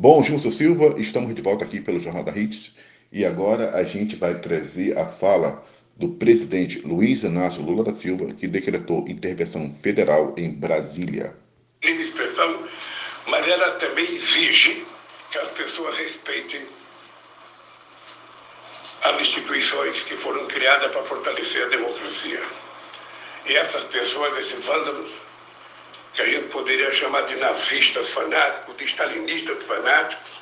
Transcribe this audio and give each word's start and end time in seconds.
Bom, 0.00 0.22
Gilson 0.22 0.52
Silva, 0.52 0.94
estamos 0.96 1.34
de 1.34 1.42
volta 1.42 1.64
aqui 1.64 1.80
pelo 1.80 1.98
Jornal 1.98 2.22
da 2.22 2.30
Hits 2.30 2.70
e 3.10 3.24
agora 3.24 3.76
a 3.76 3.82
gente 3.82 4.14
vai 4.14 4.38
trazer 4.38 4.96
a 4.96 5.04
fala 5.04 5.66
do 5.96 6.10
presidente 6.10 6.78
Luiz 6.86 7.24
Inácio 7.24 7.60
Lula 7.60 7.82
da 7.82 7.92
Silva, 7.92 8.32
que 8.32 8.46
decretou 8.46 9.08
intervenção 9.08 9.68
federal 9.68 10.36
em 10.38 10.54
Brasília. 10.54 11.36
Livre 11.82 12.04
expressão, 12.04 12.62
mas 13.26 13.48
ela 13.48 13.72
também 13.72 14.04
exige 14.04 14.86
que 15.32 15.38
as 15.38 15.48
pessoas 15.48 15.96
respeitem 15.96 16.60
as 19.02 19.20
instituições 19.20 20.02
que 20.02 20.16
foram 20.16 20.46
criadas 20.46 20.92
para 20.92 21.02
fortalecer 21.02 21.64
a 21.64 21.68
democracia. 21.70 22.40
E 23.46 23.56
essas 23.56 23.84
pessoas, 23.86 24.38
esses 24.38 24.64
vândalos, 24.64 25.18
que 26.18 26.22
a 26.22 26.26
gente 26.26 26.48
poderia 26.48 26.90
chamar 26.90 27.20
de 27.26 27.36
nazistas 27.36 28.10
fanáticos, 28.10 28.76
de 28.76 28.84
stalinistas 28.86 29.64
fanáticos, 29.64 30.40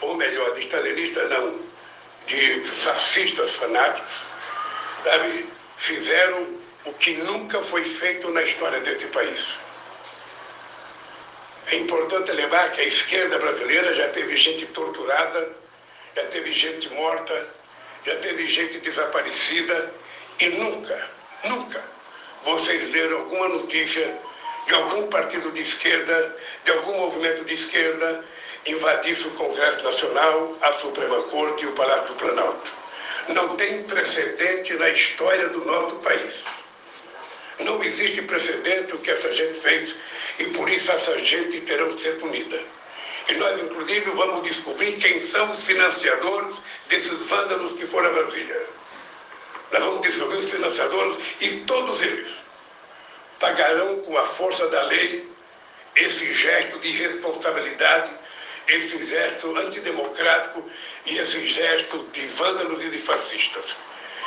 ou 0.00 0.14
melhor, 0.14 0.54
de 0.54 0.60
stalinistas 0.60 1.28
não, 1.28 1.60
de 2.28 2.60
fascistas 2.60 3.56
fanáticos, 3.56 4.20
sabe, 5.02 5.48
fizeram 5.78 6.46
o 6.84 6.92
que 6.92 7.14
nunca 7.14 7.60
foi 7.60 7.82
feito 7.82 8.30
na 8.30 8.44
história 8.44 8.78
desse 8.82 9.06
país. 9.06 9.54
É 11.72 11.74
importante 11.74 12.30
lembrar 12.30 12.70
que 12.70 12.82
a 12.82 12.84
esquerda 12.84 13.36
brasileira 13.36 13.92
já 13.94 14.08
teve 14.10 14.36
gente 14.36 14.64
torturada, 14.66 15.56
já 16.14 16.24
teve 16.26 16.52
gente 16.52 16.88
morta, 16.90 17.48
já 18.04 18.14
teve 18.18 18.46
gente 18.46 18.78
desaparecida 18.78 19.92
e 20.38 20.50
nunca, 20.50 21.08
nunca 21.42 21.82
vocês 22.44 22.92
leram 22.92 23.16
alguma 23.16 23.48
notícia 23.48 24.16
de 24.66 24.74
algum 24.74 25.06
partido 25.06 25.50
de 25.52 25.62
esquerda, 25.62 26.36
de 26.64 26.72
algum 26.72 26.96
movimento 26.96 27.44
de 27.44 27.54
esquerda, 27.54 28.24
invadisse 28.66 29.28
o 29.28 29.30
Congresso 29.32 29.82
Nacional, 29.84 30.58
a 30.60 30.72
Suprema 30.72 31.22
Corte 31.24 31.64
e 31.64 31.68
o 31.68 31.72
Palácio 31.72 32.08
do 32.08 32.14
Planalto. 32.14 32.72
Não 33.28 33.56
tem 33.56 33.84
precedente 33.84 34.74
na 34.74 34.90
história 34.90 35.48
do 35.50 35.64
nosso 35.64 35.96
país. 35.96 36.44
Não 37.60 37.82
existe 37.82 38.20
precedente 38.22 38.94
o 38.94 38.98
que 38.98 39.10
essa 39.10 39.30
gente 39.32 39.58
fez 39.58 39.96
e 40.38 40.46
por 40.46 40.68
isso 40.68 40.90
essa 40.90 41.16
gente 41.18 41.60
terá 41.60 41.86
que 41.86 42.00
ser 42.00 42.18
punida. 42.18 42.60
E 43.28 43.34
nós, 43.34 43.58
inclusive, 43.60 44.10
vamos 44.10 44.42
descobrir 44.42 44.92
quem 44.96 45.20
são 45.20 45.50
os 45.50 45.62
financiadores 45.64 46.60
desses 46.88 47.22
vândalos 47.28 47.72
que 47.72 47.86
foram 47.86 48.10
a 48.10 48.12
Brasília. 48.12 48.66
Nós 49.72 49.82
vamos 49.82 50.00
descobrir 50.00 50.38
os 50.38 50.50
financiadores 50.50 51.18
e 51.40 51.60
todos 51.60 52.02
eles 52.02 52.46
pagarão 53.38 54.00
com 54.00 54.16
a 54.16 54.24
força 54.24 54.68
da 54.68 54.82
lei 54.84 55.28
esse 55.96 56.32
gesto 56.34 56.78
de 56.78 56.88
irresponsabilidade, 56.88 58.12
esse 58.68 59.04
gesto 59.04 59.56
antidemocrático 59.56 60.68
e 61.06 61.18
esse 61.18 61.46
gesto 61.46 62.04
de 62.12 62.26
vândalos 62.26 62.84
e 62.84 62.90
de 62.90 62.98
fascistas. 62.98 63.76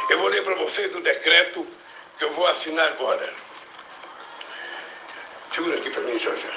Eu 0.10 0.18
vou 0.18 0.30
ler 0.30 0.44
para 0.44 0.56
vocês 0.56 0.94
o 0.96 1.02
decreto 1.02 1.66
que 2.18 2.24
eu 2.24 2.32
vou 2.32 2.48
assinar 2.48 2.88
agora. 2.88 3.32
Segura 5.52 5.78
aqui 5.78 5.90
para 5.92 6.02
mim, 6.02 6.18
Jorge. 6.18 6.48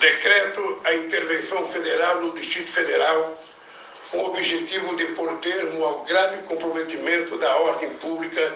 Decreto 0.00 0.80
a 0.84 0.94
intervenção 0.94 1.64
federal 1.64 2.20
no 2.20 2.32
Distrito 2.32 2.70
Federal 2.70 3.42
com 4.10 4.18
o 4.18 4.26
objetivo 4.26 4.96
de 4.96 5.06
pôr 5.08 5.38
termo 5.38 5.84
ao 5.84 6.04
grave 6.04 6.42
comprometimento 6.42 7.36
da 7.38 7.56
ordem 7.56 7.90
pública 7.94 8.54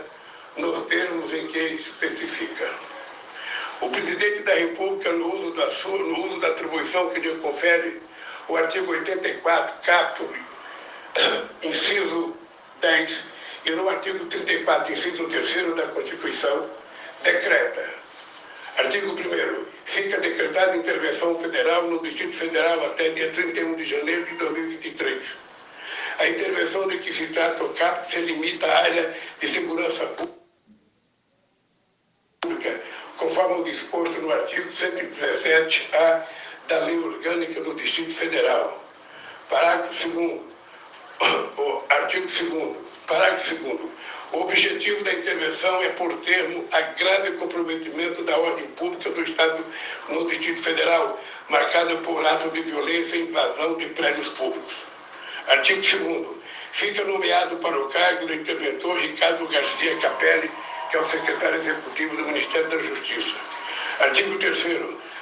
nos 0.57 0.87
termos 0.87 1.33
em 1.33 1.47
que 1.47 1.59
especifica. 1.59 2.69
O 3.81 3.91
presidente 3.91 4.43
da 4.43 4.55
República, 4.55 5.13
no 5.13 5.35
uso 5.35 5.51
da, 5.55 5.71
sua, 5.71 5.99
no 5.99 6.25
uso 6.25 6.41
da 6.41 6.49
atribuição 6.49 7.11
que 7.11 7.21
lhe 7.21 7.37
confere 7.37 8.01
o 8.49 8.57
artigo 8.57 8.93
84, 8.93 9.77
capto, 9.85 10.29
inciso 11.63 12.37
10, 12.81 13.25
e 13.65 13.71
no 13.73 13.89
artigo 13.89 14.25
34, 14.27 14.93
inciso 14.93 15.27
3 15.29 15.75
da 15.75 15.89
Constituição, 15.89 16.71
decreta. 17.23 18.02
Artigo 18.79 19.13
1 19.13 19.73
Fica 19.85 20.19
decretada 20.19 20.77
intervenção 20.77 21.39
federal 21.39 21.85
no 21.85 22.01
Distrito 22.03 22.35
Federal 22.35 22.87
até 22.87 23.11
dia 23.11 23.31
31 23.31 23.75
de 23.75 23.85
janeiro 23.85 24.25
de 24.25 24.35
2023. 24.37 25.23
A 26.19 26.29
intervenção 26.29 26.89
de 26.89 26.99
que 26.99 27.13
se 27.13 27.27
trata 27.27 27.63
o 27.63 27.75
CAP 27.75 28.05
se 28.07 28.21
limita 28.21 28.67
à 28.67 28.79
área 28.79 29.15
de 29.39 29.49
segurança 29.49 30.07
pública, 32.41 32.81
conforme 33.19 33.61
o 33.61 33.65
disposto 33.65 34.19
no 34.21 34.33
artigo 34.33 34.69
117-A 34.69 36.27
da 36.69 36.79
Lei 36.87 36.99
Orgânica 36.99 37.61
do 37.61 37.75
Distrito 37.75 38.15
Federal. 38.15 38.83
Parágrafo 39.51 40.09
2 40.09 40.41
o 41.59 41.83
artigo 41.91 42.27
2 42.27 42.77
parágrafo 43.07 43.55
2 43.57 43.81
o 44.33 44.41
objetivo 44.41 45.05
da 45.05 45.13
intervenção 45.13 45.83
é 45.83 45.91
por 45.91 46.13
termo 46.21 46.65
a 46.73 46.81
grave 46.81 47.33
comprometimento 47.33 48.25
da 48.25 48.37
ordem 48.37 48.67
pública 48.69 49.11
do 49.11 49.23
Estado 49.23 49.65
no 50.09 50.27
Distrito 50.27 50.63
Federal, 50.63 51.21
marcada 51.49 51.97
por 51.97 52.25
atos 52.27 52.53
de 52.53 52.63
violência 52.63 53.17
e 53.17 53.23
invasão 53.23 53.75
de 53.77 53.87
prédios 53.87 54.31
públicos. 54.31 54.75
Artigo 55.49 55.81
2 55.81 56.43
Fica 56.73 57.05
nomeado 57.05 57.57
para 57.57 57.79
o 57.79 57.89
cargo 57.91 58.27
do 58.27 58.35
interventor 58.35 58.99
Ricardo 58.99 59.47
Garcia 59.47 59.95
Capelli, 59.99 60.51
que 60.91 60.97
é 60.97 61.01
o 61.01 61.05
secretário 61.05 61.59
executivo 61.59 62.17
do 62.17 62.25
Ministério 62.25 62.69
da 62.71 62.79
Justiça. 62.79 63.37
Artigo 64.01 64.39
3 64.39 64.67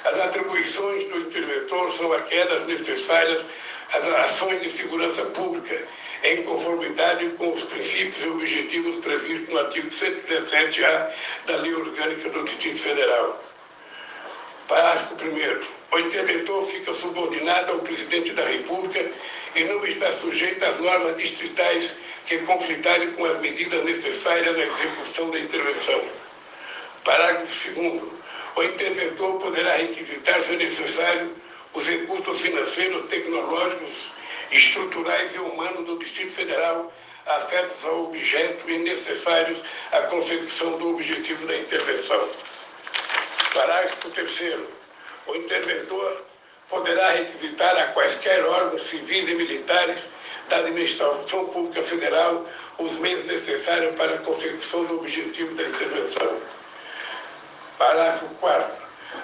As 0.03 0.19
atribuições 0.19 1.05
do 1.05 1.19
interventor 1.19 1.91
são 1.91 2.11
aquelas 2.13 2.65
necessárias 2.65 3.45
às 3.93 4.07
ações 4.07 4.61
de 4.61 4.71
segurança 4.71 5.23
pública, 5.25 5.77
em 6.23 6.43
conformidade 6.43 7.25
com 7.37 7.53
os 7.53 7.65
princípios 7.65 8.23
e 8.23 8.29
objetivos 8.29 8.99
previstos 8.99 9.49
no 9.49 9.59
artigo 9.59 9.89
117-A 9.89 11.11
da 11.45 11.55
Lei 11.57 11.73
Orgânica 11.73 12.29
do 12.29 12.43
Distrito 12.43 12.79
Federal. 12.79 13.43
Parágrafo 14.67 15.15
1 15.15 15.81
o 15.91 15.99
interventor 15.99 16.65
fica 16.67 16.93
subordinado 16.93 17.73
ao 17.73 17.79
presidente 17.79 18.31
da 18.31 18.45
República 18.45 19.05
e 19.55 19.63
não 19.65 19.85
está 19.85 20.09
sujeito 20.13 20.63
às 20.63 20.79
normas 20.79 21.17
distritais 21.17 21.95
que 22.27 22.37
conflitarem 22.39 23.11
com 23.11 23.25
as 23.25 23.39
medidas 23.39 23.83
necessárias 23.83 24.55
na 24.55 24.63
execução 24.63 25.29
da 25.29 25.39
intervenção. 25.39 26.01
Parágrafo 27.03 27.71
2 27.71 28.21
o 28.55 28.63
interventor 28.63 29.39
poderá 29.39 29.77
requisitar, 29.77 30.41
se 30.41 30.55
necessário, 30.55 31.35
os 31.73 31.87
recursos 31.87 32.41
financeiros, 32.41 33.03
tecnológicos, 33.03 34.11
estruturais 34.51 35.33
e 35.33 35.39
humanos 35.39 35.85
do 35.85 35.97
Distrito 35.97 36.33
Federal 36.33 36.91
afetos 37.25 37.85
ao 37.85 38.05
objeto 38.05 38.69
e 38.69 38.79
necessários 38.79 39.61
à 39.91 40.01
consecução 40.01 40.77
do 40.77 40.89
objetivo 40.89 41.45
da 41.45 41.55
intervenção. 41.55 42.29
Parágrafo 43.53 44.09
3 44.09 44.59
o 45.27 45.35
interventor 45.35 46.25
poderá 46.67 47.11
requisitar 47.11 47.77
a 47.77 47.87
quaisquer 47.87 48.43
órgãos 48.43 48.81
civis 48.81 49.29
e 49.29 49.35
militares 49.35 50.07
da 50.49 50.57
administração 50.57 51.45
pública 51.47 51.83
federal 51.83 52.45
os 52.79 52.97
meios 52.97 53.25
necessários 53.25 53.95
para 53.95 54.15
a 54.15 54.17
consecução 54.19 54.83
do 54.85 54.95
objetivo 54.95 55.53
da 55.55 55.63
intervenção. 55.63 56.41
Parágrafo 57.81 58.27
4 58.39 58.71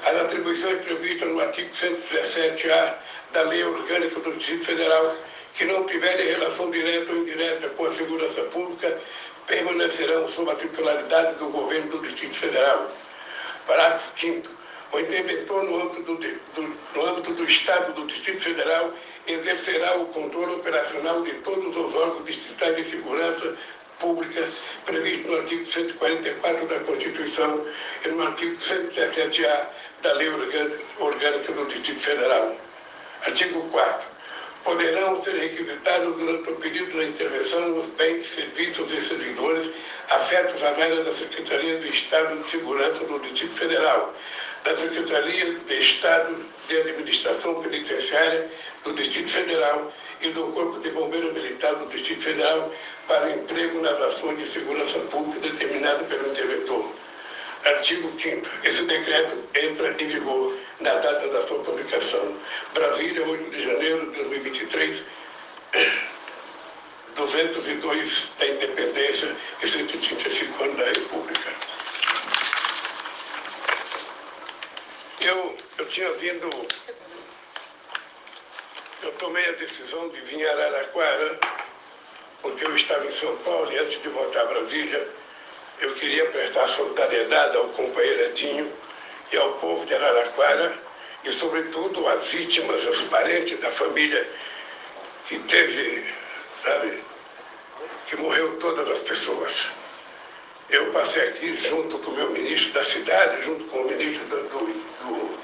as 0.04 0.16
atribuições 0.16 0.84
previstas 0.84 1.30
no 1.30 1.40
artigo 1.40 1.70
117-A 1.70 2.98
da 3.32 3.44
Lei 3.44 3.64
Orgânica 3.64 4.20
do 4.20 4.34
Distrito 4.34 4.66
Federal 4.66 5.16
que 5.54 5.64
não 5.66 5.86
tiverem 5.86 6.26
relação 6.26 6.72
direta 6.72 7.14
ou 7.14 7.20
indireta 7.20 7.70
com 7.70 7.86
a 7.86 7.90
segurança 7.92 8.42
pública 8.46 8.98
permanecerão 9.46 10.28
sob 10.28 10.50
a 10.50 10.56
titularidade 10.56 11.36
do 11.36 11.50
governo 11.50 11.92
do 11.92 12.02
Distrito 12.02 12.34
Federal. 12.34 12.90
Parágrafo 13.68 14.20
5 14.20 14.50
o 14.92 15.00
interventor 15.00 15.64
no 15.64 15.82
âmbito 15.82 16.02
do, 16.02 16.16
do, 16.16 16.78
no 16.96 17.06
âmbito 17.06 17.34
do 17.34 17.44
Estado 17.44 17.94
do 17.94 18.08
Distrito 18.08 18.42
Federal 18.42 18.92
exercerá 19.28 19.98
o 19.98 20.08
controle 20.08 20.56
operacional 20.56 21.22
de 21.22 21.34
todos 21.42 21.78
os 21.78 21.94
órgãos 21.94 22.26
distritais 22.26 22.76
de 22.76 22.84
segurança 22.84 23.56
pública 24.00 24.48
previsto 24.86 25.28
no 25.28 25.38
artigo 25.38 25.66
144 25.66 26.68
da 26.68 26.80
Constituição 26.80 27.66
e 28.06 28.08
no 28.10 28.24
artigo 28.24 28.56
117-A 28.58 29.70
da 30.02 30.14
Lei 30.14 30.30
Orgânica 31.00 31.52
do 31.52 31.66
Distrito 31.66 32.00
Federal. 32.00 32.56
Artigo 33.26 33.68
4 33.70 34.17
poderão 34.64 35.16
ser 35.16 35.36
requisitados 35.36 36.16
durante 36.18 36.50
o 36.50 36.56
período 36.56 36.98
da 36.98 37.04
intervenção 37.06 37.78
os 37.78 37.88
bens, 37.88 38.26
serviços 38.26 38.92
e 38.92 39.02
servidores 39.02 39.72
afetos 40.10 40.64
às 40.64 40.78
áreas 40.78 41.06
da 41.06 41.12
Secretaria 41.12 41.80
de 41.80 41.88
Estado 41.88 42.38
de 42.38 42.46
Segurança 42.46 43.04
do 43.06 43.20
Distrito 43.20 43.54
Federal, 43.54 44.14
da 44.64 44.76
Secretaria 44.76 45.54
de 45.54 45.80
Estado 45.80 46.36
de 46.68 46.78
Administração 46.78 47.62
Penitenciária 47.62 48.50
do 48.84 48.94
Distrito 48.94 49.30
Federal 49.30 49.92
e 50.22 50.30
do 50.30 50.48
Corpo 50.48 50.80
de 50.80 50.90
Bombeiros 50.90 51.34
Militar 51.34 51.76
do 51.76 51.88
Distrito 51.88 52.22
Federal 52.22 52.72
para 53.08 53.32
emprego 53.32 53.82
nas 53.82 54.02
ações 54.02 54.38
de 54.38 54.46
segurança 54.46 55.00
pública 55.12 55.40
determinadas 55.48 56.08
pelo 56.08 56.30
interventor. 56.30 57.07
Artigo 57.68 58.10
5 58.18 58.48
Esse 58.64 58.84
decreto 58.84 59.44
entra 59.54 59.92
em 60.02 60.08
vigor 60.08 60.58
na 60.80 60.94
data 60.94 61.28
da 61.28 61.46
sua 61.46 61.60
publicação. 61.64 62.38
Brasília, 62.74 63.28
8 63.28 63.50
de 63.50 63.64
janeiro 63.64 64.12
de 64.12 64.18
2023, 64.18 65.04
202 67.16 68.30
da 68.40 68.48
independência 68.48 69.36
e 69.62 69.68
135 69.68 70.64
anos 70.64 70.78
da 70.78 70.86
República. 70.86 71.52
Eu, 75.26 75.58
eu 75.80 75.86
tinha 75.88 76.14
vindo. 76.14 76.50
Eu 79.04 79.12
tomei 79.14 79.50
a 79.50 79.52
decisão 79.54 80.08
de 80.10 80.22
vir 80.22 80.48
a 80.48 80.54
Araraquara, 80.54 81.40
porque 82.42 82.66
eu 82.66 82.76
estava 82.76 83.06
em 83.06 83.12
São 83.12 83.36
Paulo 83.38 83.72
e 83.72 83.78
antes 83.78 84.02
de 84.02 84.10
voltar 84.10 84.42
a 84.42 84.46
Brasília, 84.46 85.08
eu 85.80 85.94
queria 85.94 86.26
prestar 86.28 86.68
solidariedade 86.68 87.56
ao 87.56 87.68
companheiro 87.70 88.24
Edinho 88.26 88.72
e 89.32 89.38
ao 89.38 89.52
povo 89.54 89.86
de 89.86 89.94
Araraquara 89.94 90.74
e, 91.24 91.32
sobretudo, 91.32 92.08
às 92.08 92.26
vítimas, 92.28 92.86
aos 92.88 93.04
parentes 93.06 93.60
da 93.60 93.70
família 93.70 94.28
que 95.28 95.38
teve, 95.40 96.06
sabe, 96.64 97.04
que 98.08 98.16
morreu 98.18 98.58
todas 98.60 98.90
as 98.90 99.02
pessoas. 99.02 99.70
Eu 100.70 100.92
passei 100.92 101.28
aqui 101.30 101.56
junto 101.56 102.00
com 102.00 102.12
o 102.12 102.16
meu 102.16 102.30
ministro 102.32 102.74
da 102.74 102.84
cidade, 102.84 103.42
junto 103.44 103.66
com 103.66 103.80
o 103.80 103.86
ministro 103.86 104.26
do, 104.26 104.38
do, 104.50 104.60
do, 104.60 105.40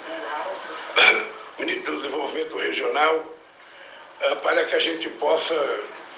ministro 1.59 1.93
do 1.93 2.01
Desenvolvimento 2.01 2.57
Regional, 2.57 3.25
ah, 4.21 4.35
para 4.37 4.65
que 4.65 4.75
a 4.75 4.79
gente 4.79 5.09
possa 5.11 5.55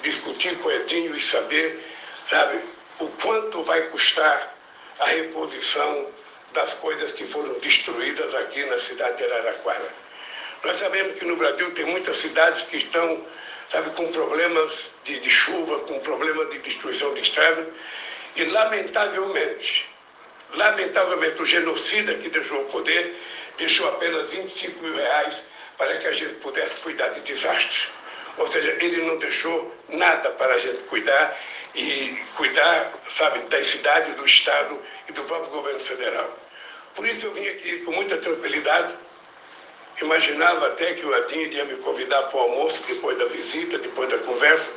discutir 0.02 0.56
com 0.58 0.68
o 0.68 0.72
Edinho 0.72 1.14
e 1.14 1.20
saber, 1.20 1.84
sabe, 2.28 2.60
o 2.98 3.08
quanto 3.08 3.45
vai 3.66 3.82
custar 3.88 4.54
a 5.00 5.06
reposição 5.06 6.08
das 6.52 6.72
coisas 6.74 7.12
que 7.12 7.26
foram 7.26 7.58
destruídas 7.58 8.34
aqui 8.34 8.64
na 8.64 8.78
cidade 8.78 9.18
de 9.18 9.24
Araraquara. 9.24 9.88
Nós 10.64 10.76
sabemos 10.76 11.18
que 11.18 11.24
no 11.24 11.36
Brasil 11.36 11.70
tem 11.72 11.84
muitas 11.84 12.16
cidades 12.16 12.62
que 12.62 12.78
estão, 12.78 13.26
sabe, 13.68 13.90
com 13.90 14.10
problemas 14.10 14.90
de, 15.04 15.20
de 15.20 15.28
chuva, 15.28 15.80
com 15.80 15.98
problemas 16.00 16.48
de 16.50 16.58
destruição 16.60 17.12
de 17.12 17.20
estrada, 17.20 17.68
e 18.36 18.44
lamentavelmente, 18.44 19.86
lamentavelmente, 20.54 21.42
o 21.42 21.44
genocida 21.44 22.14
que 22.14 22.28
deixou 22.28 22.62
o 22.62 22.64
poder 22.66 23.14
deixou 23.58 23.88
apenas 23.88 24.30
25 24.30 24.82
mil 24.82 24.94
reais 24.94 25.42
para 25.76 25.96
que 25.98 26.06
a 26.06 26.12
gente 26.12 26.34
pudesse 26.36 26.76
cuidar 26.76 27.08
de 27.08 27.20
desastres. 27.20 27.88
Ou 28.38 28.46
seja, 28.46 28.76
ele 28.80 29.02
não 29.02 29.16
deixou 29.18 29.74
nada 29.88 30.30
para 30.30 30.54
a 30.54 30.58
gente 30.58 30.82
cuidar 30.84 31.36
e 31.74 32.18
cuidar, 32.36 32.92
sabe, 33.08 33.40
das 33.48 33.66
cidades, 33.66 34.14
do 34.16 34.24
Estado 34.24 34.80
e 35.08 35.12
do 35.12 35.22
próprio 35.24 35.50
governo 35.50 35.80
federal. 35.80 36.30
Por 36.94 37.06
isso 37.06 37.26
eu 37.26 37.32
vim 37.32 37.46
aqui 37.48 37.80
com 37.80 37.92
muita 37.92 38.16
tranquilidade. 38.18 38.92
Imaginava 40.00 40.66
até 40.66 40.94
que 40.94 41.06
o 41.06 41.14
Adinho 41.14 41.52
ia 41.52 41.64
me 41.64 41.76
convidar 41.76 42.22
para 42.24 42.36
o 42.36 42.40
almoço 42.40 42.82
depois 42.86 43.16
da 43.18 43.26
visita, 43.26 43.78
depois 43.78 44.08
da 44.08 44.18
conversa. 44.18 44.70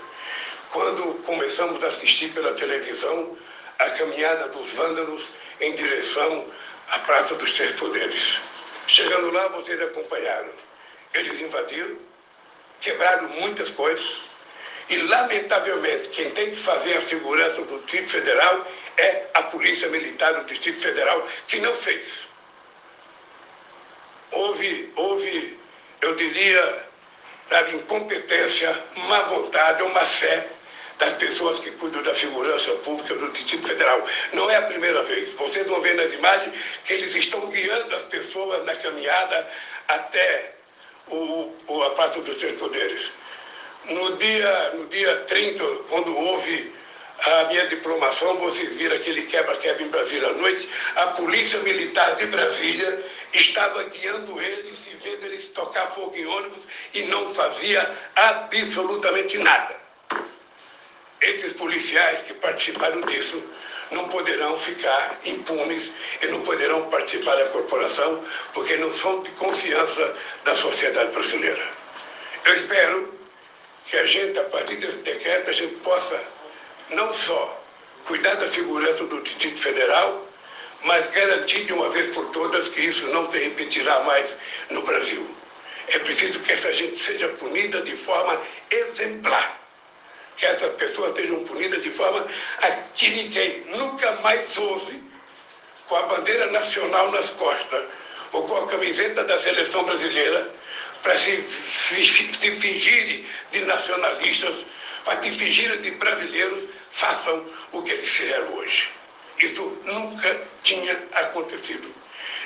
Quando 0.71 1.15
começamos 1.25 1.83
a 1.83 1.87
assistir 1.87 2.29
pela 2.29 2.53
televisão 2.53 3.37
a 3.79 3.89
caminhada 3.91 4.49
dos 4.49 4.71
vândalos 4.73 5.27
em 5.61 5.73
direção 5.73 6.45
à 6.89 6.99
Praça 6.99 7.35
dos 7.35 7.53
Três 7.53 7.73
Poderes. 7.73 8.39
Chegando 8.87 9.31
lá, 9.31 9.47
vocês 9.49 9.81
acompanharam. 9.81 10.49
Eles 11.13 11.41
invadiram, 11.41 11.97
quebraram 12.81 13.27
muitas 13.29 13.69
coisas. 13.69 14.21
E, 14.89 14.97
lamentavelmente, 14.97 16.09
quem 16.09 16.31
tem 16.31 16.49
que 16.49 16.55
fazer 16.55 16.97
a 16.97 17.01
segurança 17.01 17.61
do 17.61 17.77
Distrito 17.79 18.09
Federal 18.09 18.65
é 18.97 19.25
a 19.35 19.43
Polícia 19.43 19.87
Militar 19.89 20.33
do 20.33 20.45
Distrito 20.45 20.81
Federal, 20.81 21.23
que 21.47 21.59
não 21.59 21.75
fez. 21.75 22.27
Houve, 24.31 24.91
houve 24.95 25.59
eu 26.01 26.15
diria, 26.15 26.85
sabe, 27.49 27.75
incompetência, 27.75 28.83
má 28.95 29.21
vontade, 29.23 29.83
uma 29.83 30.01
fé 30.01 30.47
das 30.97 31.13
pessoas 31.13 31.59
que 31.59 31.71
cuidam 31.71 32.01
da 32.01 32.13
segurança 32.13 32.71
pública 32.77 33.15
do 33.15 33.29
Distrito 33.31 33.67
Federal. 33.67 34.03
Não 34.33 34.49
é 34.49 34.57
a 34.57 34.61
primeira 34.63 35.01
vez. 35.03 35.33
Vocês 35.33 35.67
vão 35.67 35.81
ver 35.81 35.95
nas 35.95 36.11
imagens 36.11 36.79
que 36.83 36.93
eles 36.93 37.15
estão 37.15 37.47
guiando 37.47 37.95
as 37.95 38.03
pessoas 38.03 38.65
na 38.65 38.75
caminhada 38.75 39.47
até 39.87 40.58
o, 41.09 41.53
o, 41.67 41.83
a 41.83 41.91
Praça 41.91 42.21
dos 42.21 42.35
Três 42.35 42.53
Poderes. 42.59 43.11
No 43.85 44.17
dia, 44.17 44.71
no 44.73 44.85
dia 44.87 45.17
30, 45.27 45.63
quando 45.89 46.15
houve 46.15 46.71
a 47.25 47.43
minha 47.45 47.67
diplomação, 47.67 48.37
vocês 48.37 48.75
viram 48.75 48.95
aquele 48.95 49.23
quebra-quebra 49.23 49.83
em 49.83 49.89
Brasília 49.89 50.29
à 50.29 50.33
noite, 50.33 50.69
a 50.95 51.07
Polícia 51.07 51.59
Militar 51.59 52.15
de 52.15 52.25
Brasília 52.27 53.03
estava 53.33 53.83
guiando 53.83 54.41
eles 54.41 54.87
e 54.87 54.95
vendo 54.95 55.25
eles 55.25 55.47
tocar 55.47 55.87
fogo 55.87 56.15
em 56.15 56.25
ônibus 56.25 56.59
e 56.93 57.03
não 57.03 57.27
fazia 57.27 57.89
absolutamente 58.15 59.37
nada. 59.37 59.78
Esses 61.21 61.53
policiais 61.53 62.21
que 62.21 62.33
participaram 62.33 63.01
disso 63.01 63.43
não 63.91 64.07
poderão 64.07 64.55
ficar 64.55 65.19
impunes 65.25 65.91
e 66.21 66.27
não 66.27 66.41
poderão 66.41 66.89
participar 66.89 67.35
da 67.35 67.45
corporação 67.49 68.23
porque 68.53 68.75
não 68.77 68.91
são 68.91 69.21
de 69.21 69.31
confiança 69.31 70.15
da 70.43 70.55
sociedade 70.55 71.11
brasileira. 71.11 71.61
Eu 72.45 72.53
espero 72.55 73.13
que 73.87 73.97
a 73.97 74.05
gente, 74.05 74.39
a 74.39 74.43
partir 74.45 74.75
desse 74.77 74.97
decreto, 74.97 75.49
a 75.49 75.53
gente 75.53 75.75
possa 75.77 76.23
não 76.91 77.13
só 77.13 77.63
cuidar 78.05 78.35
da 78.35 78.47
segurança 78.47 79.03
do 79.05 79.21
Distrito 79.21 79.59
Federal, 79.59 80.25
mas 80.83 81.07
garantir 81.07 81.65
de 81.65 81.73
uma 81.73 81.89
vez 81.89 82.13
por 82.15 82.27
todas 82.27 82.69
que 82.69 82.81
isso 82.81 83.07
não 83.07 83.29
se 83.29 83.37
repetirá 83.37 83.99
mais 84.01 84.37
no 84.69 84.81
Brasil. 84.83 85.27
É 85.87 85.99
preciso 85.99 86.39
que 86.39 86.51
essa 86.51 86.71
gente 86.71 86.97
seja 86.97 87.27
punida 87.29 87.81
de 87.81 87.95
forma 87.95 88.39
exemplar, 88.69 89.58
que 90.39 90.45
essas 90.45 90.71
pessoas 90.71 91.13
sejam 91.15 91.43
punidas 91.43 91.81
de 91.81 91.91
forma 91.91 92.25
a 92.61 92.71
que 92.95 93.09
ninguém 93.09 93.61
nunca 93.67 94.13
mais 94.13 94.57
ouse, 94.57 95.03
com 95.85 95.97
a 95.97 96.03
bandeira 96.03 96.49
nacional 96.49 97.11
nas 97.11 97.29
costas, 97.31 97.83
ou 98.31 98.43
com 98.43 98.57
a 98.57 98.67
camiseta 98.67 99.23
da 99.25 99.37
seleção 99.37 99.83
brasileira, 99.83 100.49
para 101.03 101.15
se, 101.17 101.41
se, 101.41 102.05
se 102.05 102.51
fingirem 102.51 103.25
de 103.51 103.61
nacionalistas, 103.65 104.63
para 105.03 105.21
se 105.21 105.31
fingirem 105.31 105.81
de 105.81 105.91
brasileiros, 105.91 106.67
façam 106.89 107.45
o 107.71 107.81
que 107.81 107.91
eles 107.91 108.09
fizeram 108.09 108.53
hoje. 108.55 108.89
Isso 109.39 109.77
nunca 109.83 110.39
tinha 110.63 111.03
acontecido. 111.13 111.93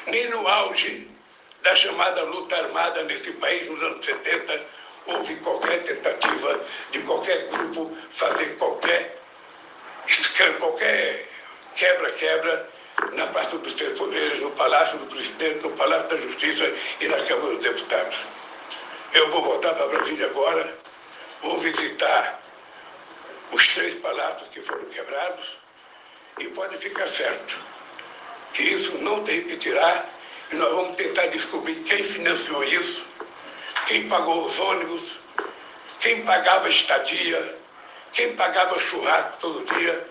Nem 0.08 0.30
no 0.30 0.48
auge 0.48 1.08
da 1.62 1.76
chamada 1.76 2.24
luta 2.24 2.56
armada 2.56 3.04
nesse 3.04 3.32
país 3.34 3.68
nos 3.68 3.82
anos 3.84 4.04
70 4.04 4.83
houve 5.06 5.36
qualquer 5.38 5.82
tentativa 5.82 6.60
de 6.92 7.00
qualquer 7.02 7.48
grupo 7.50 7.96
fazer 8.10 8.56
qualquer 8.58 9.18
qualquer 10.60 11.28
quebra-quebra 11.76 12.70
na 13.14 13.28
Praça 13.28 13.58
dos 13.58 13.74
Três 13.74 13.98
Poderes, 13.98 14.40
no 14.40 14.52
Palácio 14.52 14.98
do 15.00 15.06
Presidente, 15.08 15.64
no 15.64 15.72
Palácio 15.72 16.10
da 16.10 16.16
Justiça 16.18 16.72
e 17.02 17.08
na 17.08 17.18
Câmara 17.24 17.56
dos 17.56 17.64
Deputados. 17.64 18.24
Eu 19.14 19.30
vou 19.30 19.44
voltar 19.44 19.74
para 19.74 19.88
Brasília 19.88 20.28
agora, 20.28 20.76
vou 21.42 21.58
visitar 21.58 22.40
os 23.52 23.68
três 23.68 23.96
palácios 23.96 24.50
que 24.50 24.62
foram 24.62 24.86
quebrados 24.86 25.58
e 26.40 26.48
pode 26.50 26.78
ficar 26.78 27.08
certo 27.08 27.60
que 28.54 28.64
isso 28.64 28.98
não 29.00 29.24
se 29.26 29.32
repetirá 29.32 30.06
e 30.52 30.56
nós 30.56 30.74
vamos 30.74 30.96
tentar 30.96 31.28
descobrir 31.28 31.76
quem 31.84 32.04
financiou 32.04 32.64
isso, 32.64 33.08
quem 33.88 34.08
pagou 34.08 34.46
os 34.46 34.60
ônibus, 34.60 35.18
quem 36.00 36.24
pagava 36.24 36.70
estadia, 36.70 37.58
quem 38.14 38.36
pagava 38.36 38.80
churrasco 38.80 39.38
todo 39.40 39.66
dia 39.76 40.08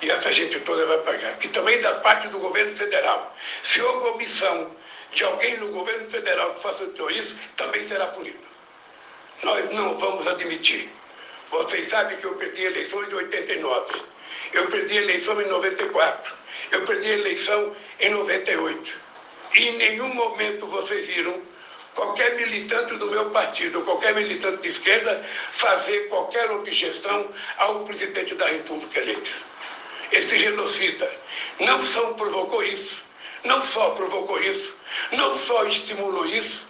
e 0.00 0.10
essa 0.10 0.32
gente 0.32 0.60
toda 0.60 0.86
vai 0.86 0.98
pagar. 0.98 1.36
E 1.42 1.48
também 1.48 1.80
da 1.80 1.94
parte 1.94 2.28
do 2.28 2.38
governo 2.38 2.76
federal. 2.76 3.34
Se 3.62 3.82
houve 3.82 4.08
omissão 4.08 4.70
de 5.10 5.24
alguém 5.24 5.56
no 5.56 5.68
governo 5.68 6.08
federal 6.10 6.54
que 6.54 6.62
faça 6.62 6.84
isso, 7.10 7.36
também 7.56 7.82
será 7.82 8.06
punido. 8.08 8.46
Nós 9.42 9.70
não 9.70 9.94
vamos 9.94 10.26
admitir. 10.26 10.88
Vocês 11.50 11.86
sabem 11.86 12.16
que 12.16 12.24
eu 12.24 12.34
perdi 12.34 12.64
eleições 12.64 13.10
em 13.10 13.14
89. 13.14 14.02
Eu 14.52 14.66
perdi 14.68 14.98
eleição 14.98 15.40
em 15.40 15.46
94. 15.46 16.34
Eu 16.70 16.84
perdi 16.84 17.08
eleição 17.10 17.74
em 18.00 18.10
98. 18.10 18.98
E 19.54 19.68
em 19.68 19.76
nenhum 19.78 20.12
momento 20.14 20.66
vocês 20.66 21.06
viram 21.06 21.42
qualquer 21.98 22.36
militante 22.36 22.94
do 22.94 23.06
meu 23.06 23.28
partido, 23.30 23.82
qualquer 23.82 24.14
militante 24.14 24.62
de 24.62 24.68
esquerda, 24.68 25.20
fazer 25.50 26.06
qualquer 26.08 26.48
objeção 26.52 27.28
ao 27.56 27.82
presidente 27.82 28.36
da 28.36 28.46
República 28.46 29.00
eleito. 29.00 29.32
Esse 30.12 30.38
genocida 30.38 31.10
não 31.58 31.82
só 31.82 32.12
provocou 32.12 32.62
isso, 32.62 33.04
não 33.42 33.60
só 33.60 33.90
provocou 33.90 34.40
isso, 34.40 34.76
não 35.10 35.34
só 35.34 35.64
estimulou 35.64 36.24
isso, 36.26 36.68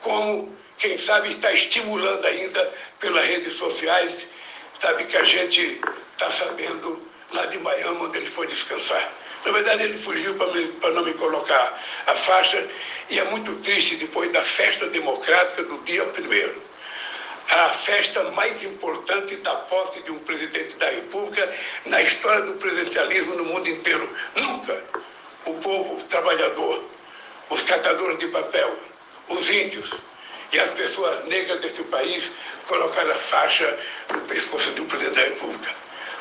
como, 0.00 0.56
quem 0.78 0.96
sabe, 0.96 1.28
está 1.28 1.52
estimulando 1.52 2.24
ainda 2.24 2.72
pelas 3.00 3.24
redes 3.26 3.52
sociais, 3.52 4.26
sabe 4.80 5.04
que 5.04 5.16
a 5.18 5.24
gente 5.24 5.78
está 6.12 6.30
sabendo 6.30 7.06
lá 7.32 7.44
de 7.46 7.58
Miami, 7.58 7.98
onde 8.00 8.16
ele 8.16 8.30
foi 8.30 8.46
descansar. 8.46 9.12
Na 9.44 9.52
verdade, 9.52 9.82
ele 9.82 9.96
fugiu 9.96 10.34
para 10.34 10.90
não 10.90 11.04
me 11.04 11.12
colocar 11.14 11.78
a 12.06 12.14
faixa 12.14 12.66
e 13.10 13.18
é 13.18 13.24
muito 13.24 13.54
triste 13.56 13.96
depois 13.96 14.32
da 14.32 14.42
festa 14.42 14.88
democrática 14.88 15.62
do 15.64 15.76
dia 15.84 16.04
primeiro. 16.06 16.62
A 17.50 17.68
festa 17.68 18.22
mais 18.30 18.64
importante 18.64 19.36
da 19.36 19.54
posse 19.54 20.00
de 20.00 20.10
um 20.10 20.18
presidente 20.20 20.76
da 20.76 20.88
República 20.88 21.52
na 21.84 22.00
história 22.00 22.40
do 22.46 22.54
presidencialismo 22.54 23.34
no 23.34 23.44
mundo 23.44 23.68
inteiro. 23.68 24.08
Nunca 24.34 24.82
o 25.44 25.52
povo 25.54 26.02
trabalhador, 26.04 26.82
os 27.50 27.62
catadores 27.62 28.16
de 28.18 28.28
papel, 28.28 28.74
os 29.28 29.50
índios 29.50 29.92
e 30.52 30.58
as 30.58 30.70
pessoas 30.70 31.22
negras 31.26 31.60
desse 31.60 31.82
país 31.84 32.30
colocaram 32.66 33.10
a 33.10 33.14
faixa 33.14 33.78
no 34.10 34.20
pescoço 34.22 34.70
um 34.80 34.86
presidente 34.86 35.16
da 35.16 35.22
República. 35.22 35.74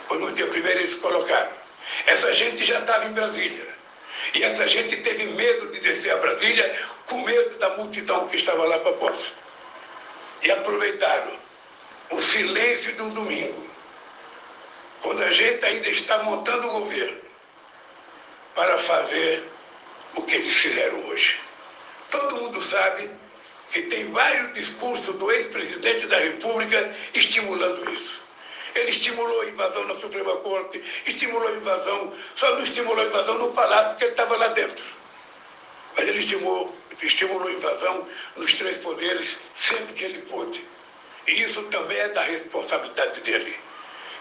Pois 0.09 0.19
no 0.19 0.31
dia 0.33 0.47
primeiro 0.47 0.79
eles 0.79 0.95
colocaram. 0.95 1.62
Essa 2.05 2.31
gente 2.33 2.63
já 2.63 2.79
estava 2.79 3.05
em 3.05 3.13
Brasília. 3.13 3.73
E 4.33 4.43
essa 4.43 4.67
gente 4.67 4.97
teve 4.97 5.25
medo 5.27 5.71
de 5.71 5.79
descer 5.79 6.11
a 6.11 6.17
Brasília 6.17 6.75
com 7.07 7.21
medo 7.21 7.57
da 7.57 7.77
multidão 7.77 8.27
que 8.27 8.35
estava 8.35 8.65
lá 8.65 8.79
para 8.79 8.93
posse. 8.93 9.31
E 10.41 10.51
aproveitaram 10.51 11.31
o 12.11 12.21
silêncio 12.21 12.95
do 12.95 13.09
domingo, 13.09 13.69
quando 15.01 15.23
a 15.23 15.31
gente 15.31 15.65
ainda 15.65 15.89
está 15.89 16.21
montando 16.23 16.67
o 16.67 16.79
governo, 16.79 17.21
para 18.55 18.77
fazer 18.77 19.43
o 20.15 20.21
que 20.21 20.35
eles 20.35 20.55
fizeram 20.55 20.99
hoje. 21.07 21.39
Todo 22.11 22.37
mundo 22.37 22.61
sabe 22.61 23.09
que 23.71 23.81
tem 23.83 24.05
vários 24.11 24.53
discursos 24.53 25.15
do 25.15 25.31
ex-presidente 25.31 26.05
da 26.05 26.19
República 26.19 26.93
estimulando 27.13 27.89
isso. 27.89 28.22
Ele 28.75 28.89
estimulou 28.89 29.41
a 29.41 29.45
invasão 29.45 29.85
na 29.85 29.95
Suprema 29.95 30.35
Corte, 30.37 30.83
estimulou 31.05 31.47
a 31.47 31.51
invasão, 31.51 32.13
só 32.35 32.55
não 32.55 32.63
estimulou 32.63 33.03
a 33.03 33.07
invasão 33.07 33.37
no 33.37 33.51
Palácio 33.51 33.89
porque 33.91 34.05
ele 34.05 34.11
estava 34.11 34.37
lá 34.37 34.47
dentro. 34.47 34.83
Mas 35.95 36.07
ele 36.07 36.19
estimulou, 36.19 36.75
estimulou 37.01 37.47
a 37.47 37.51
invasão 37.51 38.07
nos 38.35 38.53
três 38.53 38.77
poderes 38.77 39.37
sempre 39.53 39.93
que 39.93 40.05
ele 40.05 40.21
pôde. 40.23 40.65
E 41.27 41.43
isso 41.43 41.61
também 41.63 41.97
é 41.97 42.09
da 42.09 42.23
responsabilidade 42.23 43.21
dele. 43.21 43.55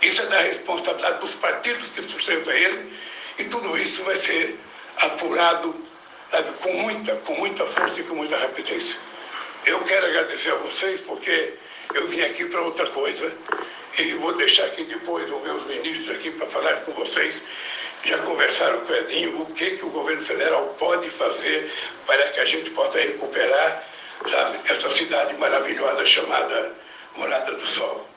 Isso 0.03 0.21
é 0.23 0.27
da 0.27 0.41
responsabilidade 0.41 1.21
dos 1.21 1.35
partidos 1.37 1.89
que 1.89 2.03
sustentam 2.03 2.53
ele. 2.53 2.93
E 3.39 3.45
tudo 3.45 3.79
isso 3.79 4.03
vai 4.05 4.17
ser 4.17 4.59
apurado 4.99 5.75
sabe, 6.31 6.51
com, 6.63 6.73
muita, 6.75 7.17
com 7.17 7.35
muita 7.35 7.65
força 7.65 8.01
e 8.01 8.05
com 8.05 8.17
muita 8.17 8.37
rapidez. 8.37 8.99
Eu 9.65 9.81
quero 9.85 10.07
agradecer 10.07 10.53
a 10.53 10.57
vocês 10.57 11.01
porque 11.03 11.55
eu 11.95 12.07
vim 12.09 12.21
aqui 12.23 12.45
para 12.47 12.61
outra 12.61 12.87
coisa 12.89 13.33
e 13.99 14.15
vou 14.15 14.35
deixar 14.35 14.65
aqui 14.65 14.85
depois 14.85 15.31
os 15.31 15.43
meus 15.43 15.67
ministros 15.67 16.11
aqui 16.11 16.31
para 16.31 16.47
falar 16.47 16.77
com 16.81 16.93
vocês. 16.93 17.43
Já 18.05 18.19
conversaram 18.19 18.81
com 18.81 18.93
o 18.93 18.97
Edinho 18.97 19.43
o 19.43 19.47
que, 19.47 19.77
que 19.77 19.85
o 19.85 19.91
governo 19.91 20.21
federal 20.21 20.75
pode 20.79 21.09
fazer 21.11 21.71
para 22.07 22.29
que 22.31 22.41
a 22.41 22.45
gente 22.45 22.71
possa 22.71 22.99
recuperar 22.99 23.85
sabe, 24.27 24.59
essa 24.69 24.91
cidade 24.91 25.35
maravilhosa 25.35 26.05
chamada 26.05 26.73
Morada 27.17 27.53
do 27.53 27.67
Sol. 27.67 28.09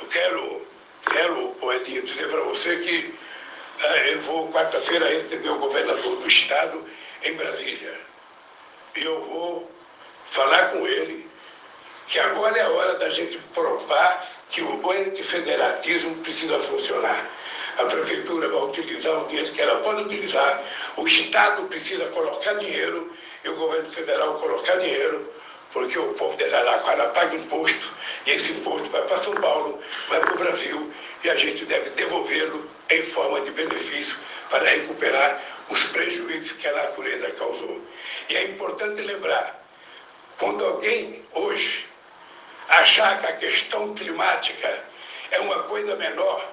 Eu 0.00 0.06
quero, 0.08 0.66
quero 1.10 1.72
Edinho, 1.72 2.02
dizer 2.02 2.28
para 2.28 2.40
você 2.40 2.76
que 2.76 3.14
ah, 3.82 3.96
eu 4.08 4.20
vou 4.20 4.52
quarta-feira 4.52 5.08
receber 5.08 5.48
o 5.48 5.58
governador 5.58 6.16
do 6.16 6.26
estado 6.26 6.84
em 7.22 7.34
Brasília. 7.34 8.00
Eu 8.96 9.20
vou 9.22 9.70
falar 10.26 10.70
com 10.70 10.86
ele 10.86 11.28
que 12.06 12.20
agora 12.20 12.58
é 12.58 12.62
a 12.62 12.68
hora 12.68 12.98
da 12.98 13.10
gente 13.10 13.38
provar 13.54 14.33
que 14.50 14.62
o 14.62 14.90
antifederalismo 14.90 16.16
precisa 16.16 16.58
funcionar. 16.58 17.30
A 17.78 17.84
prefeitura 17.86 18.48
vai 18.48 18.62
utilizar 18.62 19.22
o 19.22 19.26
dinheiro 19.26 19.50
que 19.50 19.60
ela 19.60 19.80
pode 19.80 20.02
utilizar, 20.02 20.62
o 20.96 21.06
Estado 21.06 21.62
precisa 21.64 22.06
colocar 22.06 22.54
dinheiro 22.54 23.12
e 23.42 23.48
o 23.48 23.56
governo 23.56 23.86
federal 23.86 24.34
colocar 24.34 24.76
dinheiro, 24.76 25.28
porque 25.72 25.98
o 25.98 26.14
povo 26.14 26.36
de 26.36 26.44
Araraquara 26.44 27.08
paga 27.08 27.34
imposto 27.34 27.92
e 28.26 28.30
esse 28.30 28.52
imposto 28.52 28.90
vai 28.90 29.02
para 29.02 29.18
São 29.18 29.34
Paulo, 29.34 29.80
vai 30.08 30.20
para 30.20 30.34
o 30.34 30.38
Brasil 30.38 30.92
e 31.24 31.30
a 31.30 31.34
gente 31.34 31.64
deve 31.64 31.90
devolvê-lo 31.90 32.64
em 32.90 33.02
forma 33.02 33.40
de 33.40 33.50
benefício 33.50 34.18
para 34.50 34.68
recuperar 34.68 35.42
os 35.68 35.84
prejuízos 35.86 36.52
que 36.52 36.68
a 36.68 36.72
natureza 36.72 37.28
causou. 37.32 37.80
E 38.28 38.36
é 38.36 38.44
importante 38.44 39.00
lembrar, 39.00 39.66
quando 40.38 40.64
alguém 40.64 41.24
hoje 41.32 41.86
achar 42.94 43.18
que 43.18 43.26
a 43.26 43.32
questão 43.32 43.92
climática 43.92 44.84
é 45.32 45.40
uma 45.40 45.64
coisa 45.64 45.96
menor, 45.96 46.48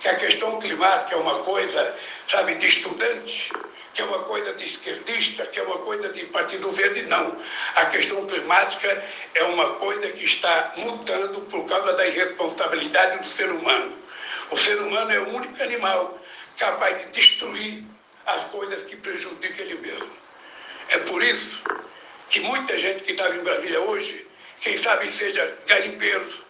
que 0.00 0.08
a 0.08 0.14
questão 0.14 0.60
climática 0.60 1.16
é 1.16 1.18
uma 1.18 1.40
coisa, 1.40 1.96
sabe, 2.28 2.54
de 2.54 2.68
estudante, 2.68 3.52
que 3.92 4.00
é 4.00 4.04
uma 4.04 4.20
coisa 4.20 4.52
de 4.52 4.64
esquerdista, 4.64 5.44
que 5.46 5.58
é 5.58 5.62
uma 5.64 5.78
coisa 5.78 6.08
de 6.10 6.24
Partido 6.26 6.70
Verde, 6.70 7.02
não. 7.02 7.36
A 7.74 7.86
questão 7.86 8.24
climática 8.26 9.04
é 9.34 9.42
uma 9.42 9.74
coisa 9.74 10.08
que 10.12 10.24
está 10.24 10.72
mudando 10.76 11.40
por 11.50 11.66
causa 11.66 11.94
da 11.94 12.06
irresponsabilidade 12.06 13.18
do 13.18 13.28
ser 13.28 13.50
humano. 13.50 13.96
O 14.52 14.56
ser 14.56 14.80
humano 14.80 15.10
é 15.10 15.18
o 15.18 15.34
único 15.34 15.60
animal 15.62 16.16
capaz 16.58 17.00
de 17.00 17.06
destruir 17.08 17.84
as 18.26 18.42
coisas 18.44 18.82
que 18.84 18.94
prejudicam 18.94 19.66
ele 19.66 19.74
mesmo. 19.80 20.12
É 20.90 20.98
por 20.98 21.22
isso 21.22 21.64
que 22.28 22.38
muita 22.38 22.78
gente 22.78 23.02
que 23.02 23.12
estava 23.12 23.34
em 23.34 23.42
Brasília 23.42 23.80
hoje 23.80 24.31
quem 24.62 24.76
sabe 24.76 25.10
seja 25.10 25.58
garimpeiros, 25.66 26.44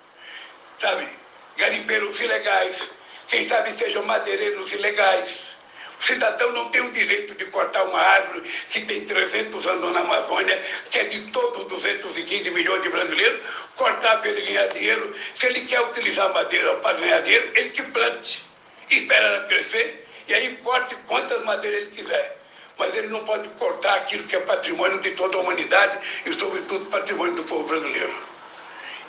sabe? 0.78 1.08
Garimpeiros 1.56 2.20
ilegais, 2.20 2.90
quem 3.28 3.46
sabe 3.48 3.72
sejam 3.72 4.04
madeireiros 4.04 4.70
ilegais. 4.72 5.52
O 5.98 6.02
cidadão 6.04 6.52
não 6.52 6.68
tem 6.68 6.82
o 6.82 6.90
direito 6.90 7.34
de 7.34 7.44
cortar 7.46 7.84
uma 7.84 8.00
árvore 8.00 8.42
que 8.68 8.82
tem 8.82 9.04
300 9.04 9.66
anos 9.66 9.92
na 9.92 10.00
Amazônia, 10.00 10.60
que 10.90 10.98
é 10.98 11.04
de 11.04 11.30
todos 11.30 11.64
215 11.68 12.50
milhões 12.50 12.82
de 12.82 12.90
brasileiros, 12.90 13.40
cortar 13.76 14.18
para 14.18 14.30
ele 14.30 14.42
ganhar 14.42 14.66
dinheiro. 14.66 15.14
Se 15.32 15.46
ele 15.46 15.62
quer 15.62 15.80
utilizar 15.80 16.32
madeira 16.34 16.74
para 16.76 16.98
ganhar 16.98 17.20
dinheiro, 17.20 17.52
ele 17.54 17.70
que 17.70 17.82
plante, 17.82 18.42
espera 18.90 19.26
ela 19.26 19.44
crescer 19.46 20.06
e 20.28 20.34
aí 20.34 20.56
corte 20.56 20.94
quantas 21.06 21.42
madeiras 21.44 21.82
ele 21.82 21.90
quiser 21.92 22.41
mas 22.78 22.94
ele 22.96 23.08
não 23.08 23.24
pode 23.24 23.48
cortar 23.50 23.94
aquilo 23.94 24.24
que 24.24 24.36
é 24.36 24.40
patrimônio 24.40 25.00
de 25.00 25.10
toda 25.12 25.36
a 25.36 25.40
humanidade 25.40 25.98
e, 26.26 26.32
sobretudo, 26.32 26.86
patrimônio 26.86 27.34
do 27.34 27.44
povo 27.44 27.64
brasileiro. 27.64 28.14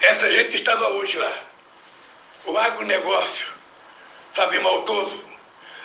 Essa 0.01 0.29
gente 0.31 0.55
estava 0.55 0.87
hoje 0.89 1.17
lá. 1.17 1.33
O 2.45 2.57
agronegócio, 2.57 3.47
sabe, 4.33 4.59
maldoso, 4.59 5.25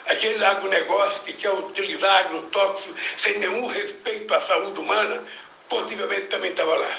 aquele 0.06 0.44
agronegócio 0.44 1.22
que 1.22 1.32
quer 1.34 1.52
utilizar 1.52 2.26
agrotóxico 2.26 2.94
sem 3.16 3.38
nenhum 3.38 3.66
respeito 3.66 4.34
à 4.34 4.40
saúde 4.40 4.80
humana, 4.80 5.24
possivelmente 5.68 6.26
também 6.26 6.50
estava 6.50 6.74
lá. 6.74 6.90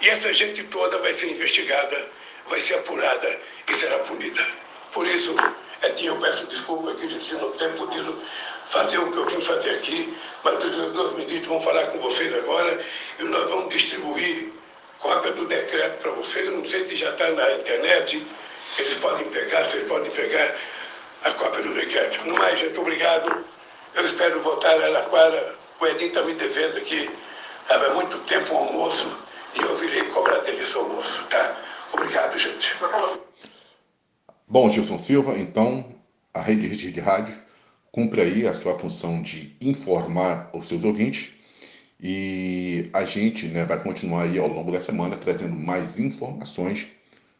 E 0.00 0.08
essa 0.08 0.32
gente 0.32 0.64
toda 0.64 0.98
vai 0.98 1.12
ser 1.12 1.30
investigada, 1.30 2.10
vai 2.48 2.60
ser 2.60 2.74
apurada 2.74 3.40
e 3.68 3.74
será 3.74 3.98
punida. 4.00 4.44
Por 4.92 5.06
isso, 5.06 5.34
Edinho, 5.82 6.14
eu 6.14 6.20
peço 6.20 6.46
desculpa 6.46 6.94
que 6.94 7.06
a 7.06 7.08
gente 7.10 7.34
não 7.34 7.50
tem 7.52 7.72
podido 7.72 8.22
fazer 8.68 8.98
o 8.98 9.10
que 9.10 9.18
eu 9.18 9.24
vim 9.26 9.40
fazer 9.40 9.70
aqui, 9.70 10.16
mas 10.42 10.64
os 10.64 10.70
meus 10.72 10.92
dois 10.92 11.12
ministros 11.12 11.46
vão 11.46 11.60
falar 11.60 11.86
com 11.88 11.98
vocês 11.98 12.34
agora 12.34 12.80
e 13.18 13.24
nós 13.24 13.50
vamos 13.50 13.68
distribuir 13.68 14.52
cópia 15.04 15.32
do 15.32 15.46
decreto 15.46 16.00
para 16.00 16.10
vocês. 16.12 16.46
Eu 16.46 16.52
não 16.52 16.64
sei 16.64 16.86
se 16.86 16.96
já 16.96 17.10
está 17.10 17.30
na 17.30 17.52
internet, 17.52 18.26
eles 18.78 18.96
podem 18.96 19.28
pegar, 19.28 19.64
vocês 19.64 19.84
podem 19.84 20.10
pegar 20.10 20.54
a 21.24 21.30
cópia 21.32 21.62
do 21.62 21.74
decreto. 21.74 22.26
No 22.26 22.34
mais, 22.38 22.58
gente, 22.58 22.78
obrigado. 22.80 23.44
Eu 23.94 24.06
espero 24.06 24.40
voltar 24.40 24.80
a 24.80 24.86
Araquara. 24.86 25.54
O 25.78 25.86
Edinho 25.86 26.08
está 26.08 26.22
me 26.22 26.32
devendo 26.34 26.78
aqui 26.78 27.10
há 27.68 27.78
muito 27.90 28.18
tempo 28.20 28.54
um 28.54 28.58
almoço 28.58 29.16
e 29.54 29.62
eu 29.62 29.76
virei 29.76 30.04
cobrar 30.04 30.38
dele 30.38 30.62
esse 30.62 30.76
almoço, 30.76 31.22
tá? 31.24 31.54
Obrigado, 31.92 32.38
gente. 32.38 32.74
Bom, 34.46 34.68
Gilson 34.68 34.98
Silva, 34.98 35.38
então, 35.38 35.96
a 36.32 36.42
Rede 36.42 36.66
Rede 36.66 36.92
de 36.92 37.00
Rádio 37.00 37.34
cumpre 37.90 38.20
aí 38.20 38.46
a 38.46 38.52
sua 38.52 38.78
função 38.78 39.22
de 39.22 39.56
informar 39.58 40.50
os 40.52 40.68
seus 40.68 40.84
ouvintes 40.84 41.32
e 41.98 42.90
a 42.92 43.06
gente 43.06 43.46
né, 43.46 43.64
vai 43.64 43.82
continuar 43.82 44.24
aí 44.24 44.38
ao 44.38 44.46
longo 44.46 44.70
da 44.70 44.82
semana 44.82 45.16
trazendo 45.16 45.56
mais 45.56 45.98
informações 45.98 46.88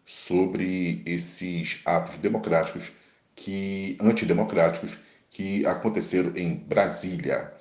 sobre 0.06 1.02
esses 1.04 1.82
atos 1.84 2.16
democráticos 2.16 2.90
que 3.36 3.98
antidemocráticos 4.00 4.96
que 5.28 5.66
aconteceram 5.66 6.34
em 6.34 6.56
Brasília. 6.56 7.52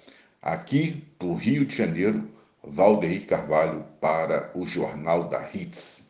Aqui 0.41 1.03
do 1.19 1.33
Rio 1.33 1.65
de 1.65 1.75
Janeiro, 1.75 2.29
Valdeir 2.63 3.25
Carvalho 3.25 3.85
para 3.99 4.51
o 4.55 4.65
Jornal 4.65 5.27
da 5.27 5.49
Hits. 5.53 6.02